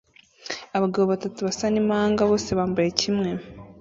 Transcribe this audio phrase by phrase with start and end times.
[0.77, 3.29] Abagabo batatu basa nimpanga bose bambaye kimwe